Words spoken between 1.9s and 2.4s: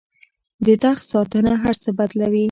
بدلوي.